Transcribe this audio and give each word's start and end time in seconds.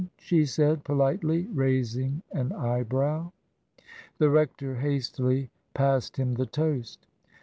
said 0.17 0.17
she, 0.17 0.75
politely, 0.83 1.45
raising 1.53 2.23
an 2.31 2.51
eyebrow. 2.53 3.31
The 4.17 4.31
rector 4.31 4.73
hastily 4.77 5.51
passed 5.75 6.17
him 6.17 6.33
the 6.33 6.47
toast. 6.47 7.05